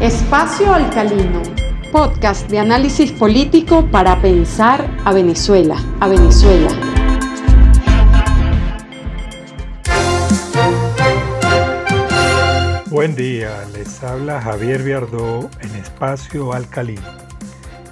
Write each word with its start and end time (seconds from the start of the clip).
Espacio 0.00 0.74
Alcalino, 0.74 1.42
podcast 1.90 2.50
de 2.50 2.58
análisis 2.58 3.12
político 3.12 3.86
para 3.90 4.20
pensar 4.20 4.86
a 5.06 5.12
Venezuela, 5.14 5.82
a 6.00 6.06
Venezuela. 6.06 6.68
Buen 12.90 13.16
día, 13.16 13.64
les 13.72 14.04
habla 14.04 14.42
Javier 14.42 14.82
Viardó 14.82 15.48
en 15.62 15.74
Espacio 15.76 16.52
Alcalino. 16.52 17.00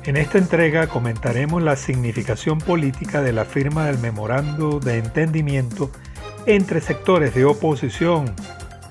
En 0.05 0.19
esta 0.19 0.37
entrega 0.37 0.89
comentaremos 0.89 1.63
la 1.63 1.77
significación 1.77 2.59
política 2.59 3.23
de 3.23 3.33
la 3.33 3.47
firma 3.47 3.87
del 3.87 3.97
memorando 3.97 4.79
de 4.79 4.99
entendimiento 4.99 5.91
entre 6.45 6.83
sectores 6.83 7.35
de 7.35 7.47
oposición 7.47 8.35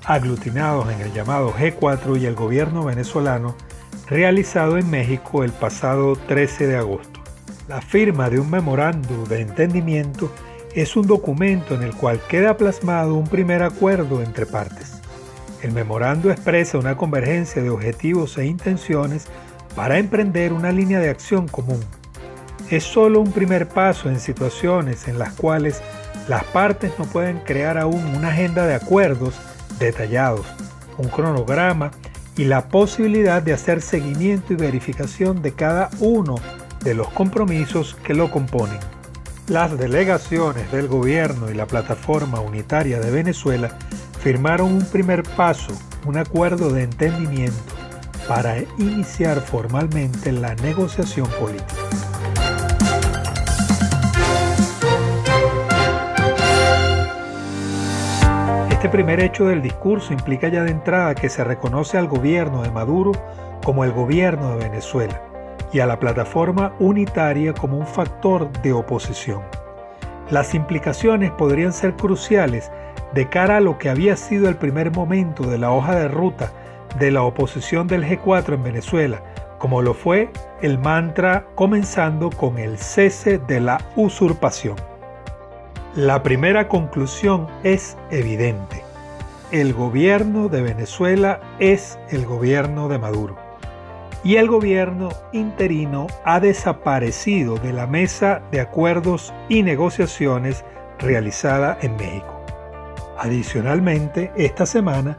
aglutinados 0.04 0.92
en 0.92 1.00
el 1.00 1.12
llamado 1.12 1.52
G4 1.52 2.20
y 2.20 2.26
el 2.26 2.34
gobierno 2.34 2.84
venezolano 2.84 3.56
realizado 4.08 4.76
en 4.76 4.90
México 4.90 5.44
el 5.44 5.52
pasado 5.52 6.16
13 6.16 6.66
de 6.66 6.76
agosto. 6.76 7.20
La 7.68 7.80
firma 7.80 8.28
de 8.28 8.38
un 8.38 8.50
memorando 8.50 9.24
de 9.24 9.40
entendimiento 9.40 10.30
es 10.74 10.96
un 10.96 11.06
documento 11.06 11.74
en 11.74 11.82
el 11.82 11.94
cual 11.94 12.20
queda 12.28 12.56
plasmado 12.56 13.14
un 13.14 13.26
primer 13.26 13.62
acuerdo 13.62 14.22
entre 14.22 14.44
partes. 14.44 15.00
El 15.62 15.72
memorando 15.72 16.30
expresa 16.30 16.78
una 16.78 16.96
convergencia 16.96 17.62
de 17.62 17.70
objetivos 17.70 18.36
e 18.36 18.44
intenciones 18.44 19.26
para 19.74 19.98
emprender 19.98 20.52
una 20.52 20.72
línea 20.72 21.00
de 21.00 21.08
acción 21.08 21.48
común. 21.48 21.80
Es 22.70 22.84
solo 22.84 23.20
un 23.20 23.32
primer 23.32 23.68
paso 23.68 24.10
en 24.10 24.20
situaciones 24.20 25.08
en 25.08 25.18
las 25.18 25.32
cuales 25.32 25.80
las 26.28 26.44
partes 26.44 26.92
no 26.98 27.06
pueden 27.06 27.38
crear 27.40 27.78
aún 27.78 28.04
una 28.14 28.28
agenda 28.28 28.66
de 28.66 28.74
acuerdos 28.74 29.34
detallados, 29.78 30.46
un 30.98 31.08
cronograma 31.08 31.90
y 32.36 32.44
la 32.44 32.68
posibilidad 32.68 33.42
de 33.42 33.52
hacer 33.52 33.80
seguimiento 33.80 34.52
y 34.52 34.56
verificación 34.56 35.42
de 35.42 35.52
cada 35.52 35.90
uno 36.00 36.36
de 36.82 36.94
los 36.94 37.08
compromisos 37.08 37.96
que 38.04 38.14
lo 38.14 38.30
componen. 38.30 38.78
Las 39.48 39.76
delegaciones 39.78 40.70
del 40.72 40.88
gobierno 40.88 41.50
y 41.50 41.54
la 41.54 41.66
plataforma 41.66 42.40
unitaria 42.40 42.98
de 42.98 43.10
Venezuela 43.10 43.76
firmaron 44.20 44.72
un 44.72 44.86
primer 44.86 45.22
paso, 45.22 45.72
un 46.06 46.16
acuerdo 46.16 46.72
de 46.72 46.84
entendimiento 46.84 47.74
para 48.26 48.58
iniciar 48.78 49.40
formalmente 49.40 50.32
la 50.32 50.54
negociación 50.56 51.28
política. 51.38 51.74
Este 58.84 58.98
primer 58.98 59.18
hecho 59.20 59.46
del 59.46 59.62
discurso 59.62 60.12
implica 60.12 60.48
ya 60.48 60.62
de 60.62 60.70
entrada 60.70 61.14
que 61.14 61.30
se 61.30 61.42
reconoce 61.42 61.96
al 61.96 62.06
gobierno 62.06 62.60
de 62.60 62.70
Maduro 62.70 63.12
como 63.64 63.82
el 63.82 63.92
gobierno 63.92 64.50
de 64.50 64.68
Venezuela 64.68 65.22
y 65.72 65.80
a 65.80 65.86
la 65.86 65.98
plataforma 65.98 66.74
unitaria 66.78 67.54
como 67.54 67.78
un 67.78 67.86
factor 67.86 68.52
de 68.60 68.74
oposición. 68.74 69.40
Las 70.28 70.54
implicaciones 70.54 71.30
podrían 71.30 71.72
ser 71.72 71.94
cruciales 71.94 72.70
de 73.14 73.26
cara 73.30 73.56
a 73.56 73.60
lo 73.62 73.78
que 73.78 73.88
había 73.88 74.16
sido 74.16 74.50
el 74.50 74.56
primer 74.56 74.90
momento 74.90 75.44
de 75.44 75.56
la 75.56 75.70
hoja 75.70 75.94
de 75.96 76.08
ruta 76.08 76.52
de 76.98 77.10
la 77.10 77.22
oposición 77.22 77.86
del 77.86 78.04
G4 78.04 78.52
en 78.52 78.64
Venezuela, 78.64 79.22
como 79.56 79.80
lo 79.80 79.94
fue 79.94 80.30
el 80.60 80.78
mantra 80.78 81.46
comenzando 81.54 82.28
con 82.28 82.58
el 82.58 82.76
cese 82.76 83.38
de 83.38 83.60
la 83.60 83.78
usurpación. 83.96 84.76
La 85.96 86.24
primera 86.24 86.66
conclusión 86.66 87.46
es 87.62 87.96
evidente. 88.10 88.82
El 89.52 89.72
gobierno 89.72 90.48
de 90.48 90.60
Venezuela 90.60 91.38
es 91.60 92.00
el 92.10 92.26
gobierno 92.26 92.88
de 92.88 92.98
Maduro. 92.98 93.36
Y 94.24 94.34
el 94.34 94.48
gobierno 94.48 95.10
interino 95.32 96.08
ha 96.24 96.40
desaparecido 96.40 97.58
de 97.58 97.72
la 97.72 97.86
mesa 97.86 98.42
de 98.50 98.60
acuerdos 98.60 99.32
y 99.48 99.62
negociaciones 99.62 100.64
realizada 100.98 101.78
en 101.80 101.94
México. 101.94 102.44
Adicionalmente, 103.16 104.32
esta 104.36 104.66
semana, 104.66 105.16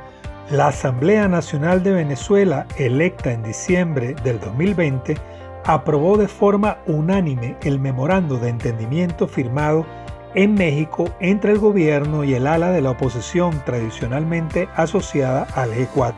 la 0.51 0.67
Asamblea 0.67 1.29
Nacional 1.29 1.83
de 1.83 1.93
Venezuela, 1.93 2.67
electa 2.77 3.31
en 3.31 3.43
diciembre 3.43 4.13
del 4.25 4.41
2020, 4.41 5.15
aprobó 5.63 6.17
de 6.17 6.27
forma 6.27 6.79
unánime 6.85 7.55
el 7.63 7.79
memorando 7.79 8.37
de 8.39 8.49
entendimiento 8.49 9.25
firmado 9.25 9.85
en 10.35 10.53
México 10.53 11.09
entre 11.19 11.53
el 11.53 11.59
gobierno 11.59 12.23
y 12.23 12.33
el 12.33 12.45
ala 12.45 12.71
de 12.71 12.81
la 12.81 12.91
oposición 12.91 13.63
tradicionalmente 13.65 14.67
asociada 14.75 15.47
al 15.55 15.71
G4, 15.71 16.13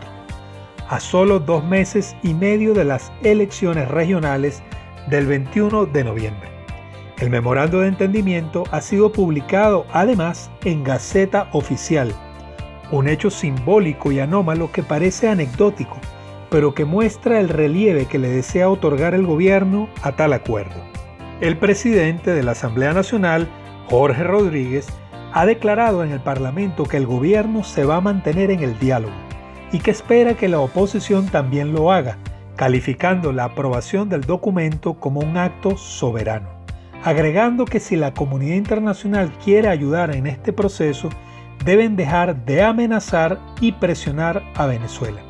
a 0.90 1.00
solo 1.00 1.40
dos 1.40 1.64
meses 1.64 2.16
y 2.24 2.34
medio 2.34 2.74
de 2.74 2.84
las 2.84 3.12
elecciones 3.24 3.88
regionales 3.88 4.64
del 5.08 5.28
21 5.28 5.86
de 5.86 6.04
noviembre. 6.04 6.50
El 7.20 7.30
memorando 7.30 7.80
de 7.80 7.88
entendimiento 7.88 8.64
ha 8.72 8.82
sido 8.82 9.12
publicado 9.12 9.86
además 9.92 10.52
en 10.66 10.84
Gaceta 10.84 11.50
Oficial, 11.52 12.14
un 12.92 13.08
hecho 13.08 13.30
simbólico 13.30 14.12
y 14.12 14.20
anómalo 14.20 14.72
que 14.72 14.84
parece 14.84 15.28
anecdótico, 15.28 15.98
pero 16.50 16.74
que 16.74 16.86
muestra 16.86 17.40
el 17.40 17.50
relieve 17.50 18.06
que 18.06 18.20
le 18.20 18.30
desea 18.30 18.70
otorgar 18.70 19.14
el 19.14 19.26
gobierno 19.26 19.90
a 20.02 20.14
tal 20.14 20.34
acuerdo. 20.34 20.76
El 21.42 21.58
presidente 21.58 22.34
de 22.34 22.44
la 22.44 22.52
Asamblea 22.52 22.94
Nacional 22.94 23.48
Jorge 23.90 24.24
Rodríguez, 24.24 24.88
ha 25.34 25.46
declarado 25.46 26.04
en 26.04 26.12
el 26.12 26.20
Parlamento 26.20 26.84
que 26.84 26.98
el 26.98 27.06
gobierno 27.06 27.64
se 27.64 27.86
va 27.86 27.98
a 27.98 28.02
mantener 28.02 28.52
en 28.52 28.62
el 28.62 28.78
diálogo 28.80 29.14
y 29.72 29.80
que 29.80 29.92
espera 29.92 30.34
que 30.34 30.50
la 30.50 30.60
oposición 30.60 31.28
también 31.28 31.74
lo 31.74 31.92
haga, 31.92 32.18
calificando 32.58 33.32
la 33.32 33.46
aprobación 33.46 34.10
del 34.10 34.22
documento 34.22 34.96
como 34.96 35.22
un 35.22 35.38
acto 35.38 35.78
soberano, 35.78 36.50
agregando 37.04 37.64
que 37.64 37.80
si 37.80 37.96
la 37.96 38.14
comunidad 38.14 38.56
internacional 38.56 39.32
quiere 39.44 39.70
ayudar 39.70 40.14
en 40.14 40.28
este 40.28 40.52
proceso, 40.52 41.10
deben 41.64 41.96
dejar 41.96 42.46
de 42.46 42.64
amenazar 42.64 43.40
y 43.62 43.72
presionar 43.72 44.44
a 44.56 44.66
Venezuela. 44.66 45.22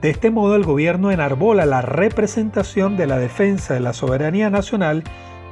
De 0.00 0.10
este 0.10 0.30
modo 0.30 0.54
el 0.54 0.64
gobierno 0.64 1.10
enarbola 1.10 1.66
la 1.66 1.82
representación 1.82 2.96
de 2.96 3.08
la 3.08 3.18
defensa 3.18 3.74
de 3.74 3.80
la 3.80 3.92
soberanía 3.92 4.50
nacional 4.50 5.02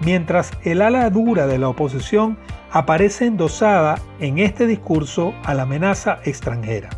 mientras 0.00 0.52
el 0.64 0.82
ala 0.82 1.08
dura 1.10 1.46
de 1.46 1.58
la 1.58 1.68
oposición 1.68 2.38
aparece 2.70 3.26
endosada 3.26 3.96
en 4.20 4.38
este 4.38 4.66
discurso 4.66 5.34
a 5.44 5.54
la 5.54 5.62
amenaza 5.62 6.18
extranjera. 6.24 6.90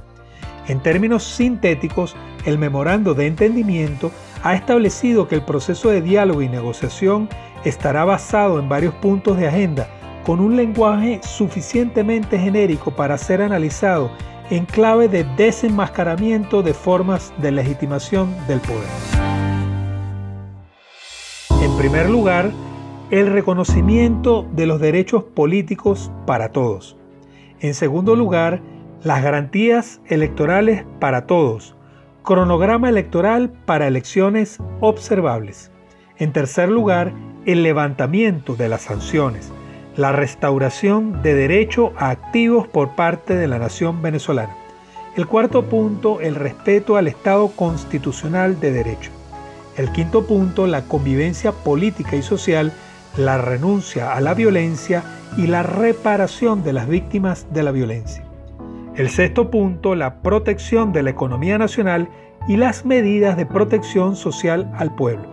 En 0.66 0.82
términos 0.82 1.24
sintéticos, 1.24 2.16
el 2.44 2.58
memorando 2.58 3.14
de 3.14 3.26
entendimiento 3.26 4.10
ha 4.42 4.54
establecido 4.54 5.28
que 5.28 5.34
el 5.34 5.42
proceso 5.42 5.88
de 5.90 6.02
diálogo 6.02 6.42
y 6.42 6.48
negociación 6.48 7.28
estará 7.64 8.04
basado 8.04 8.58
en 8.58 8.68
varios 8.68 8.94
puntos 8.94 9.36
de 9.36 9.48
agenda 9.48 9.88
con 10.24 10.40
un 10.40 10.56
lenguaje 10.56 11.20
suficientemente 11.22 12.38
genérico 12.38 12.90
para 12.90 13.16
ser 13.16 13.40
analizado 13.40 14.10
en 14.50 14.66
clave 14.66 15.08
de 15.08 15.24
desenmascaramiento 15.36 16.62
de 16.62 16.74
formas 16.74 17.32
de 17.38 17.52
legitimación 17.52 18.34
del 18.46 18.60
poder. 18.60 18.88
En 21.62 21.76
primer 21.76 22.08
lugar, 22.08 22.50
el 23.10 23.32
reconocimiento 23.32 24.46
de 24.52 24.66
los 24.66 24.80
derechos 24.80 25.24
políticos 25.24 26.12
para 26.26 26.50
todos. 26.50 26.96
En 27.60 27.72
segundo 27.72 28.14
lugar, 28.14 28.60
las 29.02 29.22
garantías 29.22 30.00
electorales 30.06 30.84
para 31.00 31.26
todos. 31.26 31.74
Cronograma 32.22 32.90
electoral 32.90 33.50
para 33.64 33.86
elecciones 33.86 34.58
observables. 34.80 35.70
En 36.18 36.32
tercer 36.32 36.68
lugar, 36.68 37.14
el 37.46 37.62
levantamiento 37.62 38.56
de 38.56 38.68
las 38.68 38.82
sanciones. 38.82 39.50
La 39.96 40.12
restauración 40.12 41.22
de 41.22 41.34
derecho 41.34 41.92
a 41.96 42.10
activos 42.10 42.68
por 42.68 42.94
parte 42.94 43.34
de 43.34 43.48
la 43.48 43.58
nación 43.58 44.02
venezolana. 44.02 44.54
El 45.16 45.26
cuarto 45.26 45.64
punto, 45.64 46.20
el 46.20 46.34
respeto 46.34 46.96
al 46.96 47.08
Estado 47.08 47.48
constitucional 47.48 48.60
de 48.60 48.70
derecho. 48.70 49.10
El 49.76 49.90
quinto 49.92 50.26
punto, 50.26 50.66
la 50.66 50.82
convivencia 50.82 51.52
política 51.52 52.14
y 52.14 52.22
social 52.22 52.72
la 53.18 53.36
renuncia 53.36 54.14
a 54.14 54.20
la 54.20 54.32
violencia 54.32 55.02
y 55.36 55.48
la 55.48 55.64
reparación 55.64 56.62
de 56.62 56.72
las 56.72 56.88
víctimas 56.88 57.46
de 57.52 57.64
la 57.64 57.72
violencia. 57.72 58.24
El 58.94 59.10
sexto 59.10 59.50
punto, 59.50 59.96
la 59.96 60.22
protección 60.22 60.92
de 60.92 61.02
la 61.02 61.10
economía 61.10 61.58
nacional 61.58 62.08
y 62.46 62.56
las 62.56 62.84
medidas 62.84 63.36
de 63.36 63.44
protección 63.44 64.14
social 64.14 64.70
al 64.76 64.94
pueblo. 64.94 65.28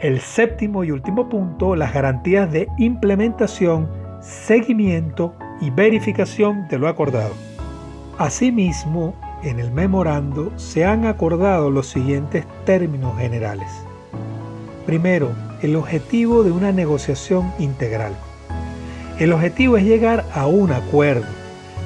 El 0.00 0.20
séptimo 0.20 0.82
y 0.82 0.90
último 0.90 1.28
punto, 1.28 1.76
las 1.76 1.94
garantías 1.94 2.50
de 2.50 2.66
implementación, 2.76 3.88
seguimiento 4.20 5.34
y 5.60 5.70
verificación 5.70 6.66
de 6.68 6.78
lo 6.78 6.88
acordado. 6.88 7.34
Asimismo, 8.18 9.14
en 9.44 9.60
el 9.60 9.70
memorando 9.70 10.50
se 10.56 10.84
han 10.84 11.06
acordado 11.06 11.70
los 11.70 11.86
siguientes 11.86 12.44
términos 12.64 13.16
generales. 13.16 13.68
Primero, 14.86 15.30
el 15.62 15.76
objetivo 15.76 16.42
de 16.42 16.52
una 16.52 16.72
negociación 16.72 17.52
integral. 17.58 18.14
El 19.18 19.32
objetivo 19.32 19.76
es 19.76 19.84
llegar 19.84 20.24
a 20.34 20.46
un 20.46 20.72
acuerdo 20.72 21.26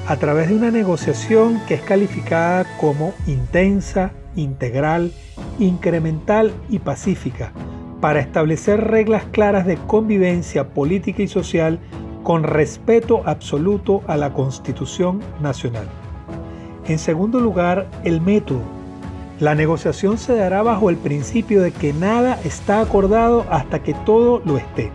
a 0.07 0.15
través 0.17 0.49
de 0.49 0.55
una 0.55 0.71
negociación 0.71 1.59
que 1.67 1.73
es 1.73 1.81
calificada 1.81 2.65
como 2.79 3.13
intensa, 3.27 4.11
integral, 4.35 5.11
incremental 5.59 6.53
y 6.69 6.79
pacífica 6.79 7.51
para 8.01 8.19
establecer 8.19 8.81
reglas 8.81 9.23
claras 9.31 9.65
de 9.65 9.77
convivencia 9.77 10.69
política 10.69 11.23
y 11.23 11.27
social 11.27 11.79
con 12.23 12.43
respeto 12.43 13.23
absoluto 13.25 14.01
a 14.07 14.17
la 14.17 14.33
Constitución 14.33 15.21
Nacional. 15.41 15.87
En 16.87 16.99
segundo 16.99 17.39
lugar, 17.39 17.87
el 18.03 18.21
método. 18.21 18.61
La 19.39 19.53
negociación 19.53 20.17
se 20.17 20.33
dará 20.33 20.63
bajo 20.63 20.89
el 20.89 20.95
principio 20.95 21.61
de 21.61 21.71
que 21.71 21.91
nada 21.91 22.39
está 22.45 22.79
acordado 22.79 23.45
hasta 23.49 23.83
que 23.83 23.93
todo 24.05 24.41
lo 24.45 24.57
esté. 24.57 24.91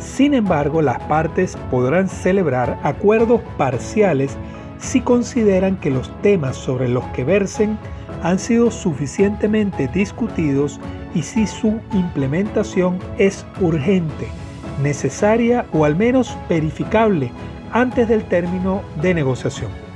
Sin 0.00 0.34
embargo, 0.34 0.82
las 0.82 0.98
partes 1.04 1.56
podrán 1.70 2.08
celebrar 2.08 2.80
acuerdos 2.82 3.40
parciales 3.58 4.36
si 4.78 5.00
consideran 5.00 5.76
que 5.76 5.90
los 5.90 6.10
temas 6.20 6.56
sobre 6.56 6.88
los 6.88 7.04
que 7.08 7.22
versen 7.22 7.78
han 8.24 8.40
sido 8.40 8.72
suficientemente 8.72 9.86
discutidos 9.86 10.80
y 11.14 11.22
si 11.22 11.46
su 11.46 11.80
implementación 11.92 12.98
es 13.18 13.46
urgente, 13.60 14.26
necesaria 14.82 15.64
o 15.72 15.84
al 15.84 15.94
menos 15.94 16.36
verificable 16.48 17.30
antes 17.72 18.08
del 18.08 18.24
término 18.24 18.82
de 19.00 19.14
negociación. 19.14 19.89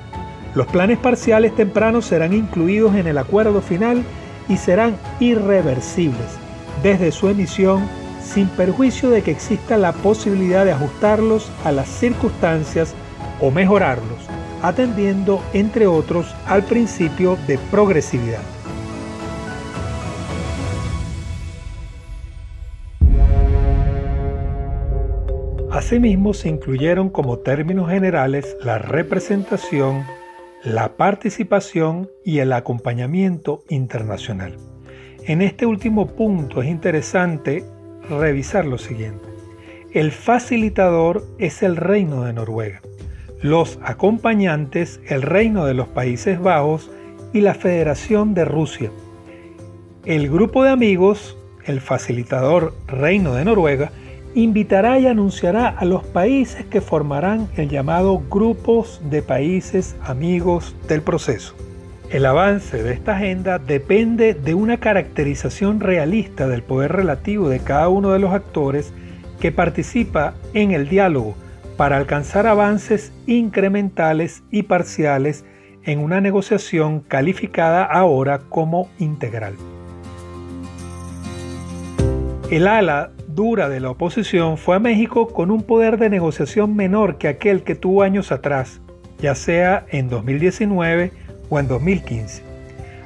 Los 0.54 0.66
planes 0.68 0.98
parciales 0.98 1.54
tempranos 1.54 2.06
serán 2.06 2.32
incluidos 2.32 2.94
en 2.94 3.06
el 3.06 3.18
acuerdo 3.18 3.60
final 3.60 4.04
y 4.48 4.56
serán 4.56 4.96
irreversibles 5.18 6.38
desde 6.82 7.10
su 7.10 7.28
emisión 7.28 7.88
sin 8.22 8.48
perjuicio 8.48 9.10
de 9.10 9.22
que 9.22 9.30
exista 9.30 9.76
la 9.76 9.92
posibilidad 9.92 10.64
de 10.64 10.72
ajustarlos 10.72 11.50
a 11.64 11.72
las 11.72 11.88
circunstancias 11.88 12.94
o 13.40 13.50
mejorarlos, 13.50 14.28
atendiendo, 14.62 15.42
entre 15.52 15.86
otros, 15.86 16.34
al 16.46 16.62
principio 16.62 17.36
de 17.46 17.58
progresividad. 17.70 18.42
Asimismo, 25.70 26.32
se 26.32 26.48
incluyeron 26.48 27.10
como 27.10 27.38
términos 27.38 27.90
generales 27.90 28.56
la 28.62 28.78
representación, 28.78 30.04
la 30.64 30.96
participación 30.96 32.08
y 32.24 32.38
el 32.38 32.50
acompañamiento 32.54 33.62
internacional. 33.68 34.56
En 35.26 35.42
este 35.42 35.66
último 35.66 36.06
punto 36.06 36.62
es 36.62 36.68
interesante 36.68 37.62
revisar 38.08 38.64
lo 38.64 38.78
siguiente. 38.78 39.26
El 39.92 40.10
facilitador 40.10 41.22
es 41.38 41.62
el 41.62 41.76
Reino 41.76 42.24
de 42.24 42.32
Noruega, 42.32 42.80
los 43.42 43.78
acompañantes 43.82 45.00
el 45.06 45.20
Reino 45.20 45.66
de 45.66 45.74
los 45.74 45.88
Países 45.88 46.40
Bajos 46.40 46.90
y 47.34 47.42
la 47.42 47.52
Federación 47.52 48.32
de 48.32 48.46
Rusia. 48.46 48.90
El 50.06 50.30
grupo 50.30 50.64
de 50.64 50.70
amigos, 50.70 51.36
el 51.66 51.82
facilitador 51.82 52.74
Reino 52.86 53.34
de 53.34 53.44
Noruega, 53.44 53.92
invitará 54.34 54.98
y 54.98 55.06
anunciará 55.06 55.68
a 55.68 55.84
los 55.84 56.04
países 56.04 56.64
que 56.66 56.80
formarán 56.80 57.48
el 57.56 57.68
llamado 57.68 58.20
grupos 58.28 59.00
de 59.08 59.22
países 59.22 59.96
amigos 60.02 60.74
del 60.88 61.02
proceso. 61.02 61.54
El 62.10 62.26
avance 62.26 62.82
de 62.82 62.92
esta 62.92 63.16
agenda 63.16 63.58
depende 63.58 64.34
de 64.34 64.54
una 64.54 64.78
caracterización 64.78 65.80
realista 65.80 66.46
del 66.46 66.62
poder 66.62 66.92
relativo 66.92 67.48
de 67.48 67.60
cada 67.60 67.88
uno 67.88 68.10
de 68.10 68.18
los 68.18 68.32
actores 68.32 68.92
que 69.40 69.52
participa 69.52 70.34
en 70.52 70.72
el 70.72 70.88
diálogo 70.88 71.34
para 71.76 71.96
alcanzar 71.96 72.46
avances 72.46 73.12
incrementales 73.26 74.42
y 74.50 74.64
parciales 74.64 75.44
en 75.84 75.98
una 75.98 76.20
negociación 76.20 77.00
calificada 77.00 77.84
ahora 77.84 78.38
como 78.48 78.88
integral. 78.98 79.54
El 82.50 82.68
ala 82.68 83.10
dura 83.34 83.68
de 83.68 83.80
la 83.80 83.90
oposición 83.90 84.56
fue 84.58 84.76
a 84.76 84.80
México 84.80 85.28
con 85.28 85.50
un 85.50 85.62
poder 85.62 85.98
de 85.98 86.08
negociación 86.08 86.76
menor 86.76 87.18
que 87.18 87.28
aquel 87.28 87.62
que 87.62 87.74
tuvo 87.74 88.02
años 88.02 88.30
atrás, 88.30 88.80
ya 89.18 89.34
sea 89.34 89.86
en 89.90 90.08
2019 90.08 91.12
o 91.48 91.58
en 91.58 91.68
2015. 91.68 92.42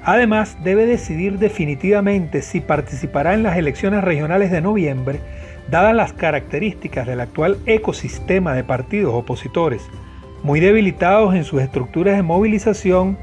Además, 0.05 0.57
debe 0.63 0.87
decidir 0.87 1.39
definitivamente 1.39 2.43
si 2.43 2.61
participará 2.61 3.35
en 3.35 3.43
las 3.43 3.57
elecciones 3.57 4.05
regionales 4.05 4.51
de 4.51 4.61
noviembre, 4.61 5.21
dadas 5.71 5.95
las 5.95 6.13
características 6.13 7.07
del 7.07 7.21
actual 7.21 7.59
ecosistema 7.67 8.55
de 8.55 8.65
partidos 8.65 9.15
opositores, 9.15 9.83
muy 10.43 10.61
debilitados 10.61 11.35
en 11.35 11.45
sus 11.45 11.61
estructuras 11.61 12.17
de 12.17 12.23
movilización, 12.23 13.19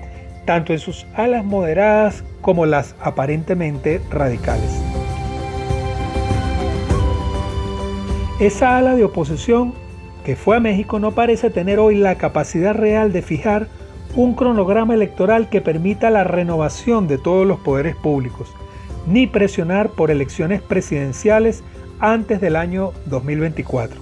tanto 0.45 0.73
en 0.73 0.79
sus 0.79 1.07
alas 1.15 1.43
moderadas 1.43 2.23
como 2.41 2.65
las 2.65 2.95
aparentemente 2.99 4.01
radicales. 4.11 4.84
Esa 8.39 8.77
ala 8.77 8.95
de 8.95 9.05
oposición 9.05 9.73
que 10.25 10.35
fue 10.35 10.57
a 10.57 10.59
México 10.59 10.99
no 10.99 11.13
parece 11.13 11.49
tener 11.49 11.79
hoy 11.79 11.95
la 11.95 12.15
capacidad 12.15 12.73
real 12.73 13.13
de 13.13 13.21
fijar 13.21 13.69
un 14.13 14.33
cronograma 14.33 14.93
electoral 14.93 15.49
que 15.49 15.61
permita 15.61 16.09
la 16.09 16.25
renovación 16.25 17.07
de 17.07 17.17
todos 17.17 17.47
los 17.47 17.61
poderes 17.61 17.95
públicos, 17.95 18.53
ni 19.07 19.25
presionar 19.25 19.89
por 19.89 20.11
elecciones 20.11 20.61
presidenciales 20.61 21.63
antes 21.99 22.41
del 22.41 22.57
año 22.57 22.91
2024. 23.05 24.01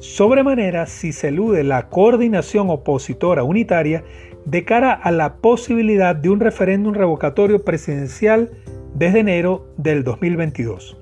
Sobremanera 0.00 0.84
si 0.84 1.14
se 1.14 1.28
elude 1.28 1.64
la 1.64 1.88
coordinación 1.88 2.68
opositora 2.68 3.42
unitaria 3.42 4.04
de 4.44 4.64
cara 4.66 4.92
a 4.92 5.10
la 5.10 5.36
posibilidad 5.36 6.14
de 6.14 6.28
un 6.28 6.40
referéndum 6.40 6.92
revocatorio 6.92 7.64
presidencial 7.64 8.50
desde 8.94 9.20
enero 9.20 9.66
del 9.78 10.04
2022. 10.04 10.98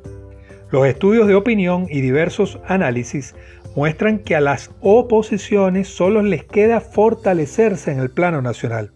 Los 0.70 0.86
estudios 0.86 1.26
de 1.26 1.34
opinión 1.34 1.86
y 1.90 2.00
diversos 2.00 2.60
análisis 2.68 3.34
muestran 3.74 4.20
que 4.20 4.36
a 4.36 4.40
las 4.40 4.70
oposiciones 4.80 5.88
solo 5.88 6.22
les 6.22 6.44
queda 6.44 6.80
fortalecerse 6.80 7.90
en 7.90 7.98
el 7.98 8.10
plano 8.10 8.40
nacional, 8.40 8.92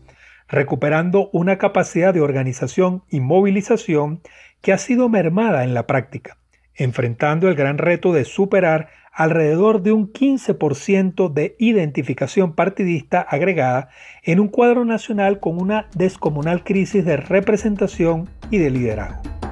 recuperando 0.48 1.30
una 1.32 1.58
capacidad 1.58 2.14
de 2.14 2.20
organización 2.20 3.02
y 3.10 3.18
movilización 3.18 4.20
que 4.62 4.72
ha 4.72 4.78
sido 4.78 5.08
mermada 5.08 5.64
en 5.64 5.74
la 5.74 5.86
práctica, 5.88 6.38
enfrentando 6.76 7.48
el 7.48 7.56
gran 7.56 7.78
reto 7.78 8.12
de 8.12 8.24
superar 8.24 8.90
alrededor 9.12 9.82
de 9.82 9.90
un 9.90 10.12
15% 10.12 11.32
de 11.32 11.56
identificación 11.58 12.54
partidista 12.54 13.20
agregada 13.20 13.88
en 14.22 14.38
un 14.38 14.48
cuadro 14.48 14.84
nacional 14.84 15.40
con 15.40 15.60
una 15.60 15.88
descomunal 15.96 16.62
crisis 16.62 17.04
de 17.04 17.16
representación 17.16 18.28
y 18.50 18.58
de 18.58 18.70
liderazgo. 18.70 19.43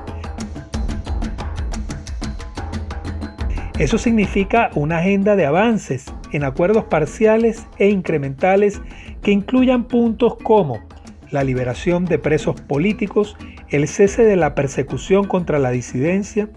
Eso 3.79 3.99
significa 3.99 4.71
una 4.75 4.99
agenda 4.99 5.35
de 5.35 5.47
avances 5.47 6.07
en 6.33 6.45
acuerdos 6.45 6.85
parciales 6.85 7.67
e 7.79 7.88
incrementales 7.88 8.81
que 9.23 9.33
incluyan 9.33 9.85
puntos 9.85 10.37
como 10.37 10.81
la 11.31 11.43
liberación 11.43 12.05
de 12.05 12.19
presos 12.19 12.61
políticos, 12.61 13.37
el 13.71 13.88
cese 13.88 14.25
de 14.25 14.37
la 14.37 14.55
persecución 14.55 15.25
contra 15.25 15.59
la 15.59 15.71
disidencia, 15.71 16.50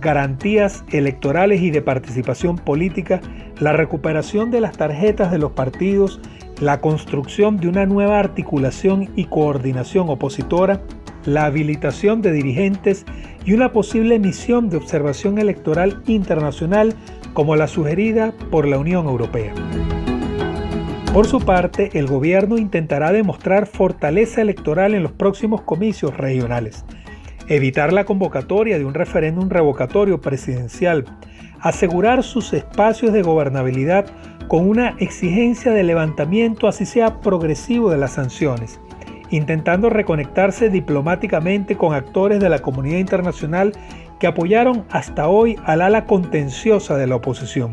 garantías 0.00 0.84
electorales 0.90 1.60
y 1.60 1.70
de 1.70 1.82
participación 1.82 2.56
política, 2.56 3.20
la 3.60 3.72
recuperación 3.72 4.50
de 4.50 4.60
las 4.60 4.76
tarjetas 4.76 5.30
de 5.30 5.38
los 5.38 5.52
partidos, 5.52 6.20
la 6.60 6.80
construcción 6.80 7.58
de 7.58 7.68
una 7.68 7.86
nueva 7.86 8.18
articulación 8.18 9.10
y 9.14 9.26
coordinación 9.26 10.08
opositora, 10.08 10.80
la 11.24 11.46
habilitación 11.46 12.22
de 12.22 12.32
dirigentes 12.32 13.04
y 13.44 13.52
una 13.52 13.72
posible 13.72 14.18
misión 14.18 14.68
de 14.68 14.76
observación 14.76 15.38
electoral 15.38 16.02
internacional 16.06 16.94
como 17.32 17.56
la 17.56 17.66
sugerida 17.66 18.32
por 18.50 18.66
la 18.66 18.78
Unión 18.78 19.06
Europea. 19.06 19.52
Por 21.12 21.26
su 21.26 21.40
parte, 21.40 21.90
el 21.92 22.06
gobierno 22.06 22.56
intentará 22.56 23.12
demostrar 23.12 23.66
fortaleza 23.66 24.40
electoral 24.40 24.94
en 24.94 25.02
los 25.02 25.12
próximos 25.12 25.60
comicios 25.60 26.16
regionales, 26.16 26.86
evitar 27.48 27.92
la 27.92 28.04
convocatoria 28.04 28.78
de 28.78 28.86
un 28.86 28.94
referéndum 28.94 29.50
revocatorio 29.50 30.22
presidencial, 30.22 31.04
asegurar 31.60 32.22
sus 32.22 32.54
espacios 32.54 33.12
de 33.12 33.20
gobernabilidad 33.20 34.06
con 34.48 34.68
una 34.68 34.96
exigencia 34.98 35.72
de 35.72 35.82
levantamiento 35.82 36.66
así 36.66 36.86
sea 36.86 37.20
progresivo 37.20 37.90
de 37.90 37.98
las 37.98 38.12
sanciones, 38.12 38.80
intentando 39.32 39.90
reconectarse 39.90 40.68
diplomáticamente 40.68 41.76
con 41.76 41.94
actores 41.94 42.38
de 42.38 42.48
la 42.48 42.60
comunidad 42.60 42.98
internacional 42.98 43.72
que 44.20 44.26
apoyaron 44.26 44.84
hasta 44.90 45.28
hoy 45.28 45.56
al 45.64 45.80
ala 45.80 46.04
contenciosa 46.04 46.96
de 46.96 47.06
la 47.06 47.16
oposición. 47.16 47.72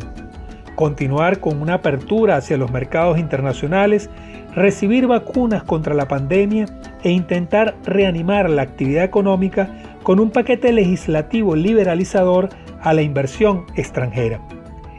Continuar 0.75 1.39
con 1.39 1.61
una 1.61 1.75
apertura 1.75 2.37
hacia 2.37 2.57
los 2.57 2.71
mercados 2.71 3.19
internacionales, 3.19 4.09
recibir 4.55 5.05
vacunas 5.05 5.63
contra 5.63 5.93
la 5.93 6.07
pandemia 6.07 6.65
e 7.03 7.11
intentar 7.11 7.75
reanimar 7.83 8.49
la 8.49 8.61
actividad 8.61 9.03
económica 9.03 9.69
con 10.03 10.19
un 10.19 10.31
paquete 10.31 10.71
legislativo 10.71 11.55
liberalizador 11.55 12.49
a 12.81 12.93
la 12.93 13.01
inversión 13.01 13.65
extranjera. 13.75 14.39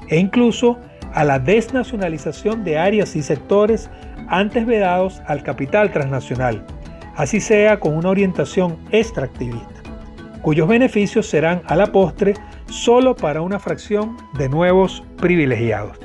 E 0.09 0.19
incluso 0.19 0.79
a 1.13 1.25
la 1.25 1.39
desnacionalización 1.39 2.63
de 2.63 2.79
áreas 2.79 3.17
y 3.17 3.23
sectores 3.23 3.91
antes 4.31 4.65
vedados 4.65 5.21
al 5.27 5.43
capital 5.43 5.93
transnacional, 5.93 6.65
así 7.17 7.41
sea 7.41 7.81
con 7.81 7.97
una 7.97 8.09
orientación 8.09 8.79
extractivista, 8.93 9.83
cuyos 10.41 10.69
beneficios 10.69 11.27
serán 11.27 11.63
a 11.67 11.77
la 11.77 11.87
postre 11.87 12.35
solo 12.67 13.15
para 13.15 13.43
una 13.43 13.59
fracción 13.59 14.17
de 14.39 14.49
nuevos 14.49 15.03
privilegiados. 15.19 15.99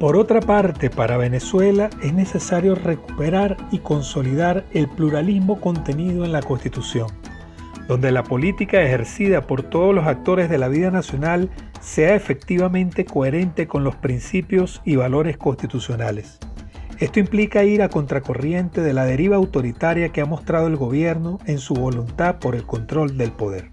Por 0.00 0.16
otra 0.16 0.40
parte, 0.40 0.90
para 0.90 1.16
Venezuela 1.16 1.90
es 2.02 2.12
necesario 2.12 2.74
recuperar 2.74 3.56
y 3.70 3.78
consolidar 3.78 4.64
el 4.72 4.88
pluralismo 4.88 5.60
contenido 5.60 6.24
en 6.24 6.32
la 6.32 6.42
Constitución, 6.42 7.08
donde 7.86 8.10
la 8.10 8.22
política 8.22 8.82
ejercida 8.82 9.46
por 9.46 9.62
todos 9.62 9.94
los 9.94 10.06
actores 10.06 10.48
de 10.48 10.58
la 10.58 10.68
vida 10.68 10.90
nacional 10.90 11.50
sea 11.80 12.14
efectivamente 12.14 13.04
coherente 13.04 13.66
con 13.66 13.84
los 13.84 13.94
principios 13.94 14.80
y 14.84 14.96
valores 14.96 15.36
constitucionales. 15.36 16.38
Esto 17.00 17.18
implica 17.18 17.64
ir 17.64 17.80
a 17.80 17.88
contracorriente 17.88 18.82
de 18.82 18.92
la 18.92 19.06
deriva 19.06 19.36
autoritaria 19.36 20.10
que 20.10 20.20
ha 20.20 20.26
mostrado 20.26 20.66
el 20.66 20.76
gobierno 20.76 21.38
en 21.46 21.56
su 21.56 21.72
voluntad 21.72 22.38
por 22.38 22.54
el 22.54 22.64
control 22.66 23.16
del 23.16 23.32
poder. 23.32 23.70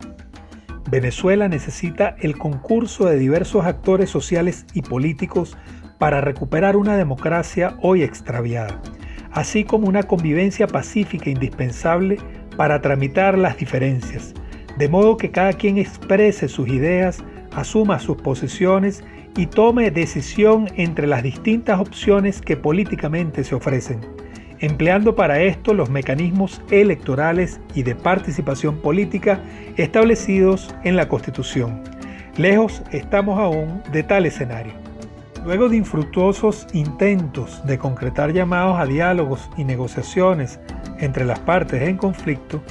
Venezuela 0.89 1.49
necesita 1.49 2.15
el 2.21 2.37
concurso 2.37 3.05
de 3.05 3.17
diversos 3.17 3.65
actores 3.65 4.09
sociales 4.09 4.65
y 4.73 4.81
políticos 4.81 5.57
para 5.97 6.21
recuperar 6.21 6.77
una 6.77 6.95
democracia 6.95 7.77
hoy 7.81 8.01
extraviada, 8.01 8.81
así 9.33 9.65
como 9.65 9.89
una 9.89 10.03
convivencia 10.03 10.65
pacífica 10.65 11.29
indispensable 11.29 12.19
para 12.55 12.81
tramitar 12.81 13.37
las 13.37 13.57
diferencias, 13.57 14.33
de 14.77 14.87
modo 14.87 15.17
que 15.17 15.31
cada 15.31 15.51
quien 15.51 15.77
exprese 15.77 16.47
sus 16.47 16.69
ideas, 16.69 17.21
asuma 17.51 17.99
sus 17.99 18.15
posiciones 18.15 19.03
y 19.37 19.45
tome 19.45 19.91
decisión 19.91 20.67
entre 20.75 21.05
las 21.05 21.21
distintas 21.21 21.79
opciones 21.79 22.41
que 22.41 22.57
políticamente 22.57 23.43
se 23.43 23.53
ofrecen, 23.53 24.01
empleando 24.59 25.15
para 25.15 25.41
esto 25.41 25.75
los 25.75 25.91
mecanismos 25.91 26.61
electorales 26.71 27.61
y 27.75 27.83
de 27.83 27.93
participación 27.93 28.77
política 28.81 29.39
establecidos 29.77 30.73
en 30.83 30.95
la 30.95 31.07
Constitución. 31.07 31.83
Lejos 32.35 32.81
estamos 32.91 33.39
aún 33.39 33.83
de 33.91 34.01
tal 34.01 34.25
escenario. 34.25 34.73
Luego 35.45 35.69
de 35.69 35.77
infructuosos 35.77 36.67
intentos 36.73 37.65
de 37.65 37.77
concretar 37.77 38.33
llamados 38.33 38.79
a 38.79 38.87
diálogos 38.87 39.49
y 39.55 39.63
negociaciones 39.63 40.59
entre 40.99 41.25
las 41.25 41.39
partes 41.39 41.83
en 41.83 41.95
conflicto, 41.95 42.63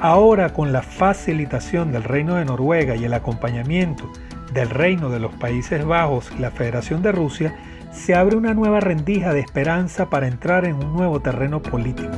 ahora 0.00 0.54
con 0.54 0.72
la 0.72 0.80
facilitación 0.80 1.92
del 1.92 2.04
Reino 2.04 2.36
de 2.36 2.46
Noruega 2.46 2.96
y 2.96 3.04
el 3.04 3.12
acompañamiento 3.12 4.10
del 4.52 4.70
Reino 4.70 5.10
de 5.10 5.20
los 5.20 5.34
Países 5.34 5.84
Bajos 5.84 6.30
y 6.36 6.40
la 6.40 6.50
Federación 6.50 7.02
de 7.02 7.12
Rusia, 7.12 7.54
se 7.92 8.14
abre 8.14 8.36
una 8.36 8.54
nueva 8.54 8.80
rendija 8.80 9.32
de 9.32 9.40
esperanza 9.40 10.10
para 10.10 10.28
entrar 10.28 10.64
en 10.64 10.76
un 10.76 10.92
nuevo 10.92 11.20
terreno 11.20 11.62
político. 11.62 12.12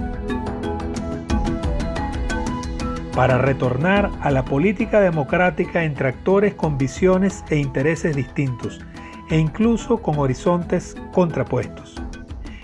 Para 3.15 3.39
retornar 3.39 4.11
a 4.21 4.31
la 4.31 4.45
política 4.45 5.01
democrática 5.01 5.85
entre 5.85 6.09
actores 6.09 6.55
con 6.55 6.79
visiones 6.79 7.45
e 7.51 7.57
intereses 7.57 8.15
distintos, 8.15 8.81
e 9.31 9.39
incluso 9.39 9.99
con 9.99 10.19
horizontes 10.19 10.97
contrapuestos. 11.13 11.95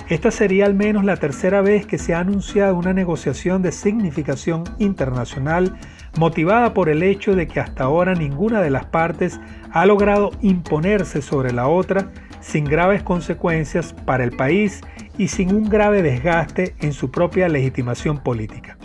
Esta 0.08 0.30
sería 0.30 0.66
al 0.66 0.74
menos 0.74 1.04
la 1.04 1.16
tercera 1.16 1.62
vez 1.62 1.86
que 1.86 1.98
se 1.98 2.14
ha 2.14 2.20
anunciado 2.20 2.76
una 2.76 2.92
negociación 2.92 3.62
de 3.62 3.72
significación 3.72 4.64
internacional 4.78 5.76
motivada 6.16 6.74
por 6.74 6.88
el 6.88 7.02
hecho 7.02 7.34
de 7.34 7.46
que 7.46 7.60
hasta 7.60 7.84
ahora 7.84 8.14
ninguna 8.14 8.60
de 8.60 8.70
las 8.70 8.86
partes 8.86 9.40
ha 9.72 9.86
logrado 9.86 10.30
imponerse 10.40 11.22
sobre 11.22 11.52
la 11.52 11.68
otra 11.68 12.12
sin 12.40 12.64
graves 12.64 13.02
consecuencias 13.02 13.92
para 13.92 14.22
el 14.22 14.32
país 14.32 14.82
y 15.16 15.28
sin 15.28 15.54
un 15.54 15.68
grave 15.68 16.02
desgaste 16.02 16.74
en 16.80 16.92
su 16.92 17.10
propia 17.10 17.48
legitimación 17.48 18.18
política. 18.18 18.76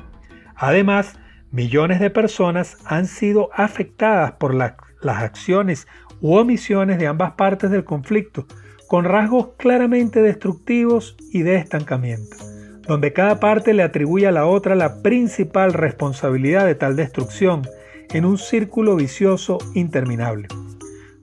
Además, 0.56 1.20
millones 1.52 2.00
de 2.00 2.10
personas 2.10 2.78
han 2.86 3.06
sido 3.06 3.50
afectadas 3.54 4.34
por 4.34 4.56
las 4.56 4.74
acciones 5.04 5.88
u 6.22 6.36
omisiones 6.36 7.00
de 7.00 7.08
ambas 7.08 7.34
partes 7.34 7.72
del 7.72 7.84
conflicto, 7.84 8.46
con 8.88 9.06
rasgos 9.06 9.50
claramente 9.58 10.22
destructivos 10.22 11.16
y 11.32 11.44
de 11.44 11.56
estancamiento, 11.56 12.38
donde 12.90 13.14
cada 13.14 13.40
parte 13.40 13.76
le 13.76 13.84
atribuye 13.84 14.26
a 14.26 14.32
la 14.32 14.48
otra 14.48 14.74
la 14.74 15.04
principal 15.04 15.74
responsabilidad 15.74 16.66
de 16.66 16.74
tal 16.74 16.96
destrucción 16.96 17.62
en 18.10 18.26
un 18.26 18.40
círculo 18.40 18.96
vicioso 18.96 19.60
interminable. 19.76 20.48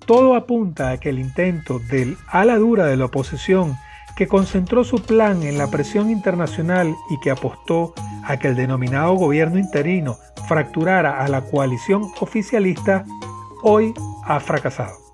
Todo 0.06 0.36
apunta 0.36 0.90
a 0.90 0.98
que 0.98 1.08
el 1.08 1.18
intento 1.18 1.80
del 1.90 2.16
ala 2.28 2.56
dura 2.56 2.86
de 2.86 2.96
la 2.96 3.06
oposición, 3.06 3.74
que 4.16 4.28
concentró 4.28 4.84
su 4.84 5.02
plan 5.02 5.42
en 5.42 5.58
la 5.58 5.68
presión 5.68 6.08
internacional 6.08 6.94
y 7.10 7.18
que 7.18 7.32
apostó 7.32 7.94
a 8.22 8.38
que 8.38 8.46
el 8.46 8.54
denominado 8.54 9.14
gobierno 9.14 9.58
interino 9.58 10.18
fracturara 10.46 11.24
a 11.24 11.26
la 11.26 11.40
coalición 11.40 12.04
oficialista, 12.20 13.04
hoy 13.64 13.92
ha 14.24 14.38
fracasado. 14.38 15.05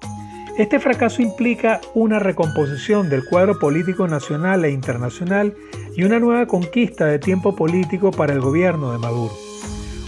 Este 0.58 0.78
fracaso 0.78 1.22
implica 1.22 1.80
una 1.94 2.18
recomposición 2.18 3.08
del 3.08 3.24
cuadro 3.24 3.58
político 3.58 4.06
nacional 4.06 4.66
e 4.66 4.70
internacional 4.70 5.54
y 5.96 6.04
una 6.04 6.18
nueva 6.18 6.46
conquista 6.46 7.06
de 7.06 7.18
tiempo 7.18 7.56
político 7.56 8.10
para 8.10 8.34
el 8.34 8.40
gobierno 8.40 8.92
de 8.92 8.98
Maduro. 8.98 9.32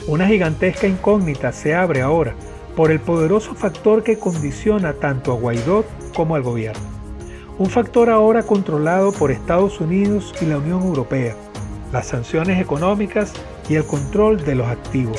Una 0.06 0.26
gigantesca 0.26 0.86
incógnita 0.86 1.50
se 1.52 1.74
abre 1.74 2.02
ahora 2.02 2.34
por 2.76 2.90
el 2.90 3.00
poderoso 3.00 3.54
factor 3.54 4.02
que 4.02 4.18
condiciona 4.18 4.92
tanto 4.92 5.32
a 5.32 5.36
Guaidó 5.36 5.86
como 6.14 6.34
al 6.34 6.42
gobierno. 6.42 6.82
Un 7.56 7.70
factor 7.70 8.10
ahora 8.10 8.42
controlado 8.42 9.12
por 9.12 9.30
Estados 9.30 9.80
Unidos 9.80 10.34
y 10.42 10.44
la 10.44 10.58
Unión 10.58 10.82
Europea, 10.82 11.34
las 11.90 12.08
sanciones 12.08 12.60
económicas 12.60 13.32
y 13.70 13.76
el 13.76 13.84
control 13.84 14.44
de 14.44 14.56
los 14.56 14.66
activos. 14.66 15.18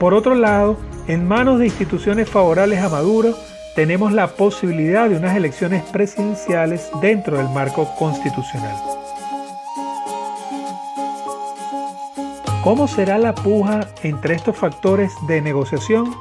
Por 0.00 0.14
otro 0.14 0.34
lado, 0.34 0.78
en 1.08 1.28
manos 1.28 1.58
de 1.58 1.66
instituciones 1.66 2.30
favorables 2.30 2.80
a 2.80 2.88
Maduro, 2.88 3.34
tenemos 3.76 4.14
la 4.14 4.28
posibilidad 4.28 5.10
de 5.10 5.18
unas 5.18 5.36
elecciones 5.36 5.82
presidenciales 5.84 6.90
dentro 7.02 7.36
del 7.36 7.50
marco 7.50 7.86
constitucional. 7.98 8.74
¿Cómo 12.64 12.88
será 12.88 13.18
la 13.18 13.34
puja 13.34 13.86
entre 14.02 14.34
estos 14.34 14.56
factores 14.56 15.12
de 15.28 15.42
negociación? 15.42 16.16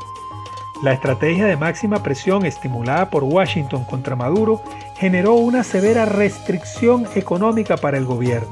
La 0.84 0.92
estrategia 0.92 1.46
de 1.46 1.56
máxima 1.56 2.04
presión 2.04 2.46
estimulada 2.46 3.10
por 3.10 3.24
Washington 3.24 3.86
contra 3.86 4.18
Maduro 4.18 4.62
generó 4.98 5.36
una 5.36 5.64
severa 5.64 6.04
restricción 6.04 7.08
económica 7.16 7.78
para 7.78 7.98
el 7.98 8.06
gobierno, 8.06 8.50